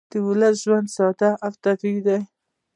[0.11, 2.19] د ولس ژوند ساده او طبیعي دی